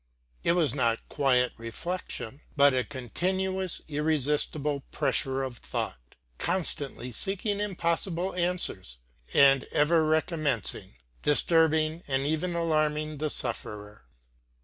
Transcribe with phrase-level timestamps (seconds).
[0.43, 8.33] It was not quiet reflection, but a continuous irresistible pressure of thought, constantly seeking impossible
[8.33, 8.97] answers,
[9.31, 14.05] and ever recommencing, disturbing and even alarming the sufferer.